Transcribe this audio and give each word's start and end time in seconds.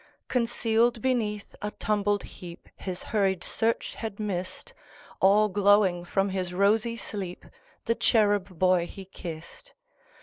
Concealed 0.27 0.99
beneath 0.99 1.55
a 1.61 1.69
tumbled 1.69 2.23
heapHis 2.23 3.03
hurried 3.03 3.43
search 3.43 3.93
had 3.93 4.19
missed, 4.19 4.73
All 5.19 5.47
glowing 5.47 6.05
from 6.05 6.29
his 6.29 6.55
rosy 6.55 6.97
sleep, 6.97 7.45
The 7.85 7.93
cherub 7.93 8.57
boy 8.57 8.87
he 8.87 9.05
kissed. 9.05 9.75